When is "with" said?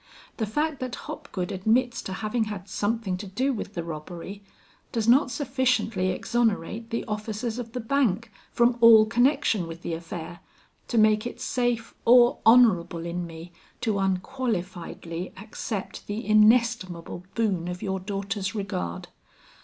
3.53-3.75, 9.67-9.83